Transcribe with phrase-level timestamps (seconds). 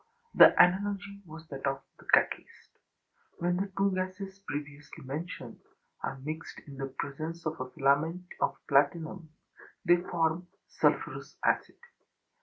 [0.33, 2.71] The analogy was that of the catalyst.
[3.37, 5.59] When the two gases previously mentioned
[6.01, 9.29] are mixed in the presence of a filament of platinum,
[9.85, 11.77] they form sulphurous acid.